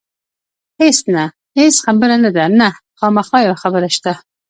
[0.79, 1.23] هېڅ نه،
[1.57, 2.69] هېڅ خبره نه ده، نه،
[2.99, 4.13] خامخا یوه خبره شته.